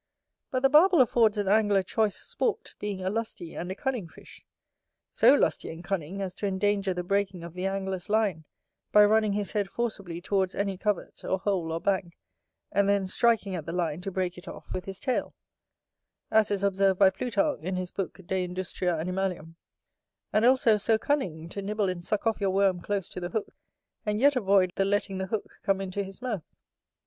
[0.49, 4.43] But the Barbel affords an angler choice sport, being a lusty and a cunning fish;
[5.11, 8.47] so lusty and cunning as to endanger the breaking of the angler's line,
[8.91, 12.17] by running his head forcibly towards any covert, or hole, or bank,
[12.71, 15.35] and then striking at the line, to break it off, with his tail;
[16.31, 19.53] as is observed by Plutarch, in his book De Industria Animalium:
[20.33, 23.53] and also so cunning, to nibble and suck off your worm close to the hook,
[24.03, 26.55] and yet avoid the letting the hook come into his mouth.